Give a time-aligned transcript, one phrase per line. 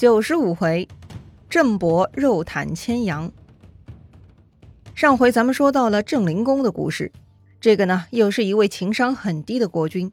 [0.00, 0.88] 九十五回，
[1.50, 3.30] 郑伯肉袒牵羊。
[4.94, 7.12] 上回咱们说到了郑灵公的故事，
[7.60, 10.10] 这个呢又是一位情商很低的国君。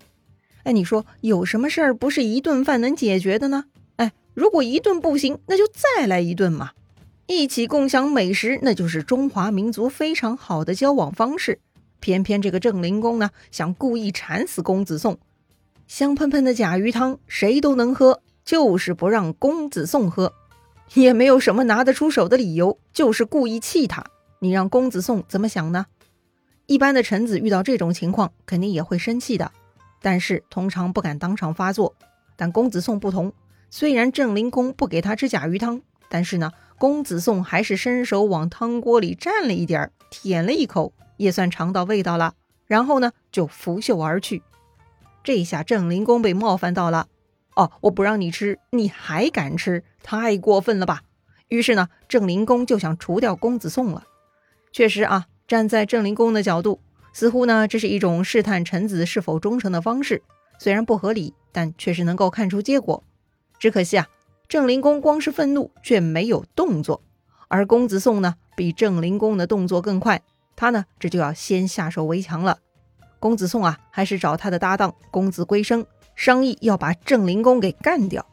[0.63, 3.63] 哎，你说有什么事儿不是一顿饭能解决的呢？
[3.95, 6.71] 哎，如果一顿不行，那就再来一顿嘛。
[7.27, 11.61] 一起共享美食，那就是中华民族非常好的交往方式。
[12.01, 15.17] 偏偏这个郑灵公呢，想故意馋死公子宋。
[15.87, 18.21] 香喷喷的甲鱼汤，谁都能喝。
[18.47, 20.31] 就是不让公子宋喝，
[20.93, 24.05] 也没有什么拿得出手的理由，就是故意气他。
[24.39, 25.87] 你让公子宋怎么想呢？
[26.65, 29.51] 一般的臣子遇到这种情况，肯定也会生气的，
[30.01, 31.93] 但是通常不敢当场发作。
[32.37, 33.33] 但公子宋不同，
[33.69, 42.35] 虽然郑灵公不给他吃甲鱼汤，但是呢，公子宋还是伸手往汤锅里蘸了一点儿，舔了一口，也算尝到味道了。
[42.65, 44.41] 然后呢，就拂袖而去。
[45.21, 47.07] 这下郑灵公被冒犯到了。
[47.57, 51.01] 哦，我不让你吃，你还敢吃，太过分了吧？
[51.47, 54.03] 于是呢，郑灵公就想除掉公子宋了。
[54.71, 56.79] 确实啊，站在郑灵公的角度，
[57.13, 60.21] 似乎呢这是一种试探臣子是否忠诚的方式。
[60.59, 63.03] 虽然不合理，但确实能够看出结果。
[63.57, 64.07] 只可惜啊，
[64.47, 67.01] 郑灵公光是愤怒，却没有动作。
[67.47, 70.21] 而公子宋呢，比郑灵公的动作更快，
[70.55, 72.59] 他呢这就要先下手为强了。
[73.19, 75.83] 公子宋啊，还是找他的搭档公子归生。
[76.17, 78.25] 商议要把郑灵公给干掉。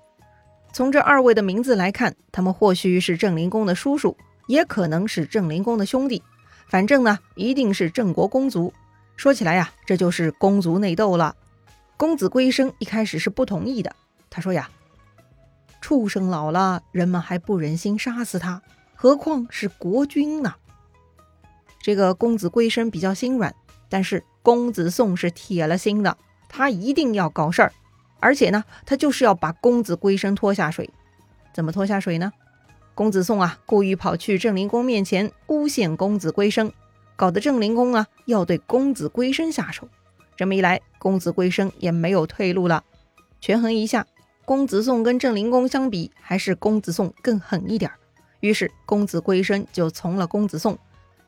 [0.73, 4.17] 从这二位的名字来看，他们或许是郑灵公的叔叔，
[4.49, 6.21] 也可能是郑灵公的兄弟。
[6.67, 8.73] 反正呢，一定是郑国公族。
[9.17, 11.37] 说起来呀，这就是公族内斗了。
[11.99, 13.95] 公子归生一开始是不同意的。
[14.31, 14.69] 他说呀
[15.83, 18.63] ：“畜生老了，人们还不忍心杀死他，
[18.95, 20.55] 何况是国君呢？”
[21.81, 23.55] 这个公子归生比较心软，
[23.91, 26.17] 但是公子宋是铁了心的。
[26.57, 27.73] 他一定要搞事儿，
[28.21, 30.89] 而且呢，他就是要把公子归生拖下水。
[31.53, 32.33] 怎么拖下水呢？
[32.95, 36.71] 公子宋啊，故意跑去郑灵公面前诬陷公子归生，
[37.17, 39.89] 搞得郑灵公啊要对公子归生下手。
[40.37, 42.85] 这么一来，公子归生也没有退路了。
[43.41, 44.07] 权衡一下，
[44.45, 47.91] 公子宋跟郑灵公相比，还是公子宋更狠一点。
[48.39, 50.79] 于是公子归生就从了公子宋，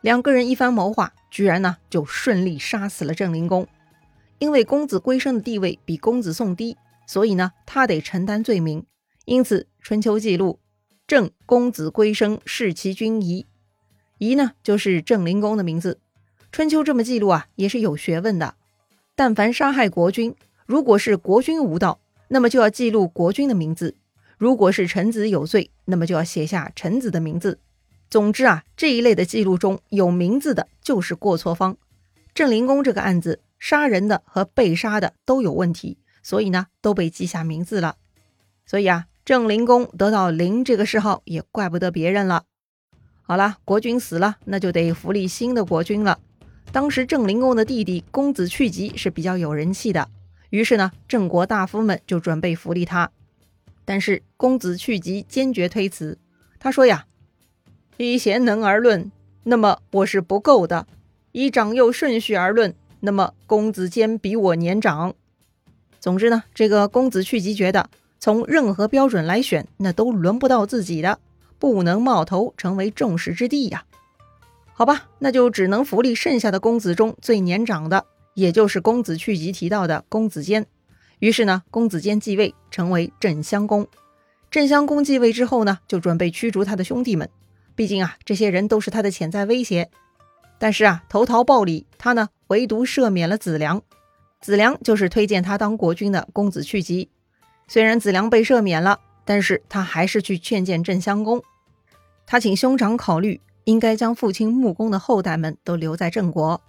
[0.02, 3.66] 两个人一番谋划，居然呢就顺利杀死了郑灵公。
[4.38, 6.76] 因为公子归生的地位比公子宋低，
[7.06, 8.84] 所以呢，他得承担罪名。
[9.24, 10.60] 因此，春秋记录
[11.06, 13.46] 郑公子归生弑其君仪，
[14.18, 15.98] 仪呢就是郑灵公的名字。
[16.52, 18.54] 春秋这么记录啊，也是有学问的。
[19.14, 20.34] 但凡杀害国君，
[20.66, 23.94] 如果是国君无道，那么就要记录国君的名字；
[24.36, 27.58] 如果是臣子有罪，那么就要写下臣子的名字。
[28.10, 31.76] 总之啊，这一类的记录中有名字的，就是过错方。
[32.34, 33.40] 郑灵公这个案子。
[33.58, 37.96] 杀人的和被杀的都有问题，所以呢都被记下名字了。
[38.64, 42.44] 所以啊，郑灵公得到“灵”这个谥号也怪不得别人了。
[43.22, 46.18] 好了，国君死了，那就得扶立新的国君了。
[46.72, 50.08] 当时郑灵公的弟弟公子去疾是比较有人气的，
[50.50, 53.10] 于是呢，郑国大夫们就准备扶立他。
[53.84, 56.18] 但是公子去疾坚决推辞，
[56.58, 57.06] 他说呀
[57.98, 59.10] ：“以贤能而论，
[59.44, 60.86] 那么我是不够的；
[61.32, 62.74] 以长幼顺序而论。”
[63.06, 65.14] 那么公子坚比我年长，
[66.00, 71.20] 总之呢，这个公子去疾觉得从任何标准来选，那都轮不到自己的，
[71.60, 73.84] 不能冒头成为众矢之的呀。
[74.72, 80.66] 好吧，那就只能扶立剩下的公子中最年长的，也就是公子去疾提到的公子坚。
[81.20, 83.86] 于是呢，公子坚继位成为郑襄公。
[84.50, 87.30] 郑襄公继位之后呢，就准备驱逐他的兄弟们，
[87.76, 89.90] 毕竟啊，这些人都是他的潜在威胁。
[90.58, 93.82] 但是啊，投桃报李，他呢唯独赦免了子良。
[94.40, 97.08] 子良就是推荐他当国君的公子去疾。
[97.68, 101.42] 虽然子良被赦免了，但是他还是去劝谏郑襄公。
[102.26, 106.60] 他请兄长考虑，应该将父亲穆公的后代们都留在郑国。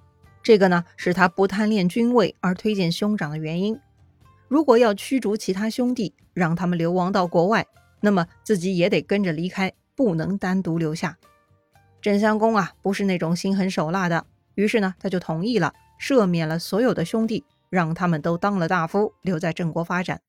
[0.41, 3.79] 这个呢，是他不贪恋君位而推荐兄长的原因。
[4.47, 7.67] 如果要驱逐其他兄弟，让他们流亡到国外，
[7.99, 11.17] 那么自己也得跟着离开，不能单独留下。
[12.07, 14.25] 郑襄公啊，不是那种心狠手辣的，
[14.55, 20.21] 于是呢，他就同意了，赦免了所有的兄弟，让他们都当了大夫，留在郑国发展。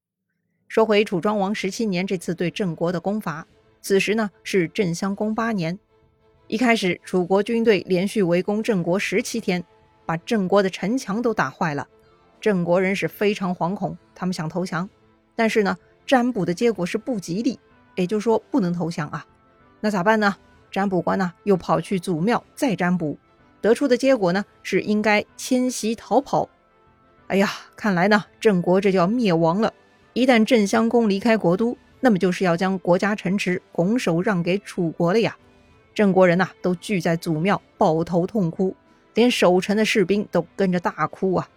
[0.66, 3.46] 说回楚庄王十七年这次对郑国的攻伐，
[3.80, 5.78] 此时呢是郑襄公八年。
[6.48, 9.64] 一开始，楚国军队连续围攻郑国十七天，
[10.04, 11.86] 把郑国的城墙都打坏了。
[12.40, 14.90] 郑国人是非常惶恐，他们想投降，
[15.36, 17.60] 但是呢，占卜的结果是不吉利，
[17.94, 19.24] 也就是说不能投降啊。
[19.78, 20.34] 那咋办呢？
[20.70, 23.18] 占卜官呢，又跑去祖庙再占卜，
[23.60, 26.48] 得出的结果呢是应该迁徙逃跑。
[27.28, 29.72] 哎呀，看来呢郑国这就要灭亡了。
[30.12, 35.36] 一旦郑襄公离开国都，那么就是要将国家城池拱手让给楚国了呀。
[35.94, 38.74] 郑国人呐，都聚在祖庙抱头痛哭，
[39.14, 41.48] 连守城的士兵都跟着大哭啊。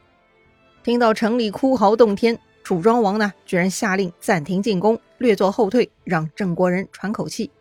[0.84, 7.52] 听到城里哭嚎动天，楚庄王呢，居然下令暂停进攻，略作后退，让郑国人喘口气。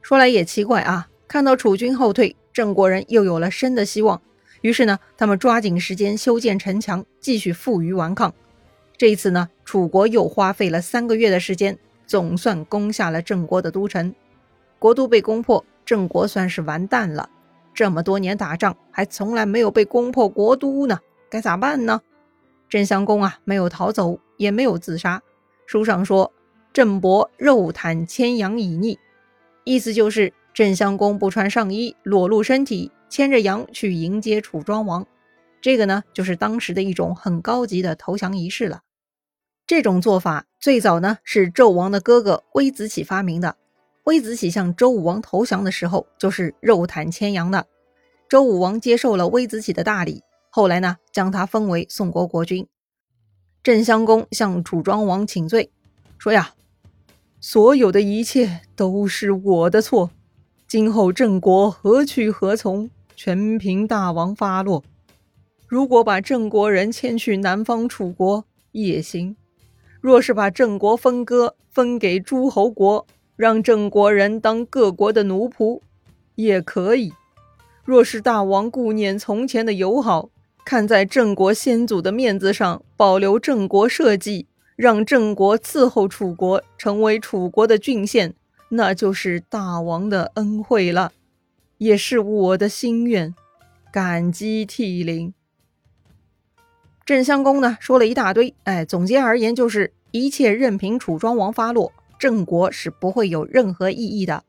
[0.00, 4.20] 说来也奇怪啊，看到楚军后退，郑国人又有了生的希望，
[4.62, 8.32] 于是呢，他们抓紧时间修建城墙，继续负隅顽抗。
[8.96, 14.14] 这一次呢，楚国又花费了三个月的时间，总算攻下了郑国的都城。
[14.78, 17.28] 国都被攻破，郑国算是完蛋了。
[17.74, 20.98] 这么多年打仗，还从来没有被攻破国都呢，
[21.28, 22.00] 该咋办呢？
[22.68, 25.22] 郑襄公啊，没有逃走，也没有自杀。
[25.66, 26.32] 书上说
[26.72, 28.98] ：“郑伯肉袒牵羊以逆”，
[29.68, 35.06] 意思就是郑襄公不穿上衣，裸露身体，牵着羊去迎接楚庄王。
[35.60, 38.80] 这个呢，就是当时的一种很高级的投降仪式了。
[39.66, 43.56] 这种做法最早呢是纣王的哥哥微子启发明的。
[44.04, 47.66] 微子启向周武王投降的时候，就是肉袒牵羊的。
[48.26, 52.66] 周武王接受了微子启的大礼，后来呢将他封为宋国国君。
[53.62, 55.70] 郑襄公向楚庄王请罪，
[56.16, 56.54] 说呀
[57.40, 60.10] ：“所有的一切都是我的错，
[60.66, 64.82] 今后郑国何去何从，全凭大王发落。
[65.66, 69.36] 如果把郑国人迁去南方楚国也行。”
[70.00, 73.04] 若是把郑国分割，分给诸侯国，
[73.34, 75.80] 让郑国人当各国的奴仆，
[76.36, 77.12] 也可以。
[77.84, 80.30] 若是大王顾念从前的友好，
[80.64, 84.46] 看在郑国先祖的面子上，保留郑国社稷，
[84.78, 88.32] 让郑国伺候楚国，成为楚国的郡县，
[88.68, 91.10] 那就是大王的恩惠了，
[91.78, 93.34] 也是我的心愿，
[93.90, 95.34] 感激涕零。
[97.04, 104.44] 郑襄公呢说了一大堆，哎，总结而言就是一切任凭楚庄王发落，郑国是不会有任何意义的。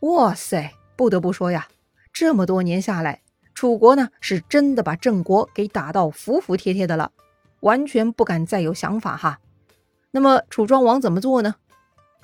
[0.00, 1.68] 哇塞，不得不说呀，
[2.12, 3.22] 这么多年下来，
[3.54, 7.12] 楚国呢是真的把郑国给打到服服帖帖的了，
[7.60, 9.38] 完全不敢再有想法哈。
[10.10, 11.54] 那么楚庄王怎么做呢？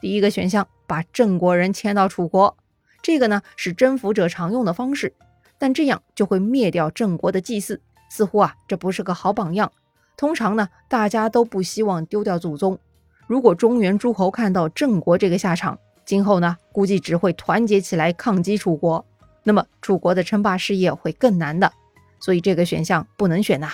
[0.01, 2.57] 第一个选项，把郑国人迁到楚国，
[3.03, 5.13] 这个呢是征服者常用的方式，
[5.59, 7.81] 但这样就会灭掉郑国的祭祀。
[8.11, 9.73] 似乎啊，这不是个好榜样。
[10.17, 12.79] 通常呢，大家都不希望丢掉祖宗。
[13.27, 19.05] 如果中原诸侯看到郑国这个下场，今后呢，估计只会团结起来抗击楚国，
[19.43, 21.73] 那么楚国的称霸事业会更难的。
[22.21, 23.73] 所以这个选项不能选呐。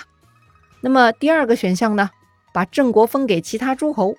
[0.81, 2.11] 那么第二个选项呢，
[2.53, 4.17] 把郑国分给其他诸侯，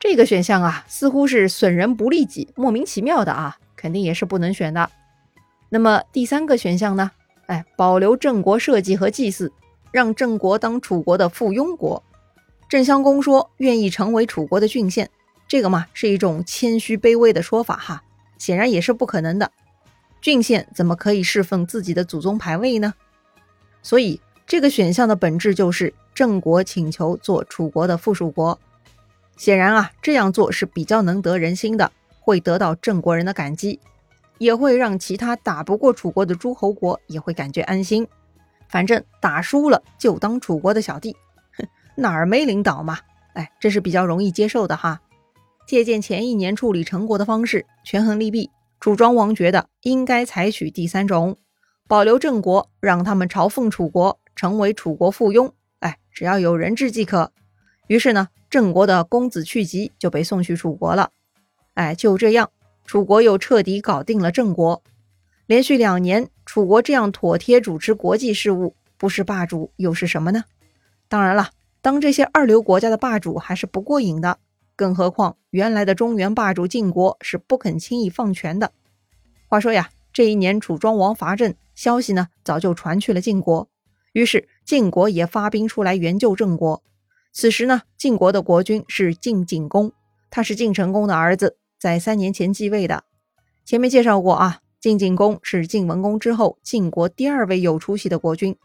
[0.00, 4.90] 这个选项啊，似乎是损人不利己，莫名其妙的啊，肯定也是不能选的。
[5.68, 7.10] 那么第三个选项呢？
[7.46, 9.52] 哎，保留郑国社稷和祭祀，
[9.92, 12.02] 让郑国当楚国的附庸国。
[12.68, 15.10] 郑襄公说愿意成为楚国的郡县，
[15.46, 18.02] 这个嘛是一种谦虚卑微的说法哈，
[18.38, 19.50] 显然也是不可能的。
[20.20, 22.94] 郡县怎么可以侍奉自己的祖宗牌位呢？
[23.82, 24.20] 所以
[24.54, 28.56] 这个选项的本质就是郑国请求做楚国的附属国。
[29.36, 31.90] 显然啊，这样做是比较能得人心的，
[32.20, 33.80] 会得到郑国人的感激。
[34.38, 38.06] 也会让其他打不过楚国的诸侯国也会感觉安心，
[38.68, 41.16] 反正打输了就当楚国的小弟，
[41.58, 41.66] 哼，
[41.96, 43.00] 哪儿没领导嘛？
[43.32, 45.00] 哎，这是比较容易接受的哈。
[45.66, 48.48] 借鉴前一年处理陈国的方式，权衡利弊，
[48.78, 51.38] 楚庄王觉得应该采取第三种，
[51.88, 55.52] 保留郑国，让他们朝奉楚国，成为楚国附庸。
[55.80, 57.32] 哎，只要有人质即可。
[57.86, 61.10] 于是呢，郑国的公子去疾就被送去楚国了。
[61.74, 62.50] 哎，就这样。
[62.86, 64.82] 楚国又彻底搞定了郑国，
[65.46, 70.44] 连续两年，楚国这样妥帖主持国际事务，不是霸主又是什么呢？
[71.08, 71.50] 当然了，
[71.80, 74.38] 当这些二流国家的霸主还是不过瘾的，
[74.76, 78.72] 更何况原来的中原霸主晋国是不肯轻易放权的。
[79.48, 83.66] 话说呀，这一年楚庄王伐郑，消息呢早就传去了晋国，
[84.14, 86.82] 于是晋国也发兵出来援救郑国。
[87.32, 89.92] 此时呢，晋国的国君是晋景公，
[90.30, 91.58] 他是晋成公的儿子。
[91.78, 93.04] 在三年前继位的，
[93.66, 94.60] 前面介绍过啊。
[94.80, 98.56] 晋景公是晋文公之后晋国第二位有出息的国君。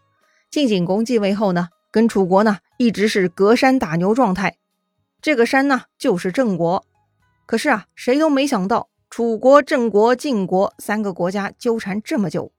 [0.51, 4.57] 晋景公继位后呢，跟楚国呢一直是隔山打牛状态。
[5.21, 6.85] 这个山呢就是郑国。
[7.45, 12.51] 可是啊，谁都没想到楚国、郑国、晋国三个国家纠缠这么久，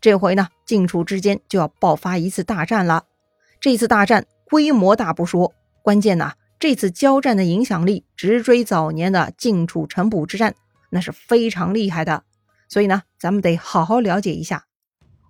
[0.00, 3.04] 这回呢晋楚之间就要爆发一次大战了。
[3.60, 5.52] 这次大战规模大不说，
[5.82, 6.32] 关键呢。
[6.60, 10.56] 这次交战的影响力直追早年的晋楚城濮之战，
[10.90, 12.24] 那是非常厉害的。
[12.68, 14.64] 所以呢，咱们得好好了解一下。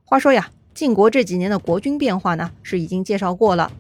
[0.05, 3.71] 话说呀，晋国这几年的国君变化呢，是已经介绍过了。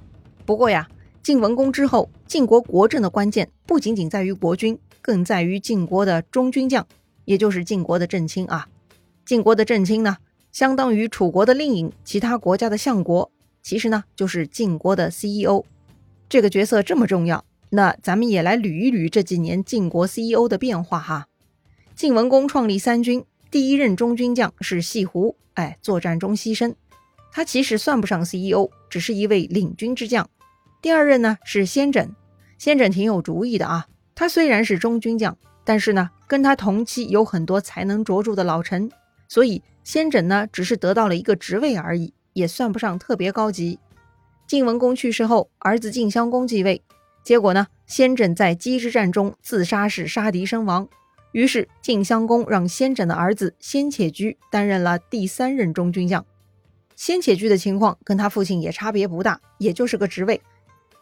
[0.45, 0.87] 不过呀，
[1.23, 6.87] 晋文公之后，晋国国政的关键不仅仅在于国君，更在于晋国的中军将，
[7.25, 8.68] 也就是晋国的正卿啊。
[9.25, 10.18] 晋国的正卿呢，
[10.59, 13.31] 相当于楚国的令尹，其他国家的相国，
[13.62, 15.62] 其实呢就是晋国的 CEO。
[16.29, 21.29] 这个角色这么重要，那咱们也来捋一捋这几年晋国 CEO 的变化哈。
[21.95, 26.75] 晋文公创立三军，第一任中军将是细胡，哎，作战中牺牲，
[27.31, 30.29] 他其实算不上 CEO，只是一位领军之将。
[30.83, 32.09] 第二任呢是先轸，
[32.59, 33.87] 先轸挺有主意的啊。
[34.17, 38.91] 他虽然是中军将，但是呢，跟他同期有很多才能卓著的老臣，
[39.29, 43.78] 所以先轸呢只是得到了一个职位而已，也算不上特别高级。
[44.47, 46.83] 晋文公去世后，儿子晋襄公继位，
[47.25, 50.87] 结果呢，先轸在箕之战中自杀式杀敌身亡，
[51.33, 56.23] 于是晋襄公让先轸的儿子先且居担任了第三任中军将。
[56.95, 60.38] 先且居的情况跟他父亲也差别不大，也就是个职位。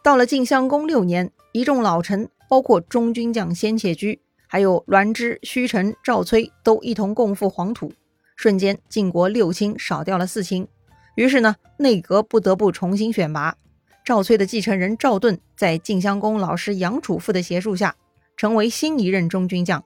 [0.01, 7.91] 到了晋襄公六年，一众老臣，包括中军将先且居，还有栾枝、胥臣、赵崔，都一同共赴黄土。
[8.37, 10.67] 瞬间，晋国六卿少掉了四卿。
[11.15, 13.57] 于是呢，内阁不得不重新选拔。
[14.05, 17.95] 赵崔的继承人赵盾，在晋襄公老师杨楚父的协助下，
[18.37, 19.83] 成为新一任中军将。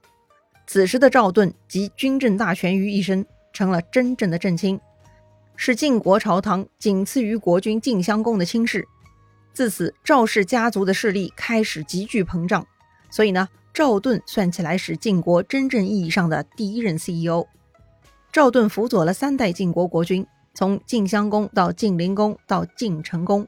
[0.67, 4.77] 此时的赵盾集军政大权于一身，成了真正的正卿，
[5.55, 8.86] 是晋国朝堂仅次于国君晋襄公的亲事。
[9.53, 12.67] 自此，赵氏家族的势力开始急剧膨胀。
[13.10, 17.48] 所以呢，赵盾算起来是晋国真正意义上的第一任 CEO。
[18.31, 23.45] 赵盾辅佐了三代晋国国君，从晋襄公到晋灵公到晋成公。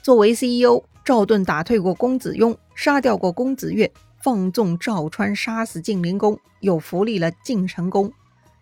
[0.00, 8.12] 作为 CEO，赵盾打退过公子雍，杀掉过公子越，放纵赵川杀死晋灵公，又扶立了晋成公。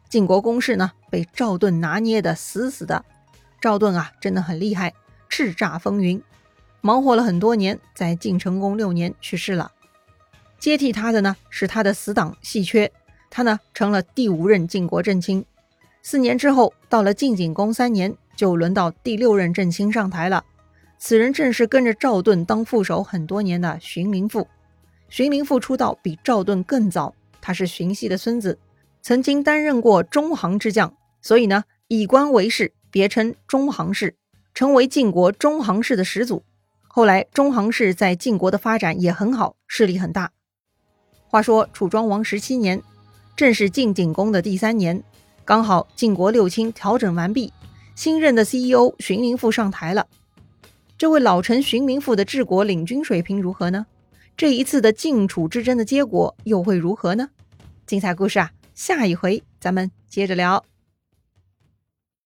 [0.09, 3.05] 晋国公室呢，被赵盾拿捏的死死的。
[3.61, 4.95] 赵盾啊，真的很厉害，
[5.29, 6.23] 叱咤风云。
[6.81, 9.71] 忙活了很多年，在晋成公六年去世了。
[10.59, 12.91] 接替他的呢是他的死党细缺，
[13.29, 15.45] 他呢成了第五任晋国正卿。
[16.03, 20.45] 四年之后，到了晋景公三年，就轮到第六任正卿上台了。
[20.99, 24.47] 此人正是跟着赵盾当副手很多年的荀林父。
[25.09, 28.59] 荀林父出道比赵盾更早，他是荀息的孙子，
[29.03, 34.15] 曾经担任过中行之将，所以呢以官为氏，别称中行氏，
[34.55, 36.43] 成为晋国中行氏的始祖。
[36.87, 40.31] 后来，中行氏在晋国的发展也很好，势力很大。
[41.27, 42.83] 话说楚庄王十七年，
[43.37, 45.03] 正是晋景公的第三年，
[45.51, 47.53] 刚好晋国六卿调整完毕，
[47.97, 50.07] 新任的 CEO 荀林赋上台了。
[50.97, 53.85] 这位老臣荀林赋的治国领军水平如何呢？
[54.37, 57.29] 这一次的晋楚之争的结果又会如何呢？
[57.85, 60.65] 精彩故事啊，下一回咱们接着聊。